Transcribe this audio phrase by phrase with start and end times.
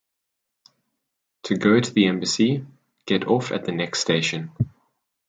[1.43, 2.65] To go to the embassy,
[3.05, 4.49] get off at the next station.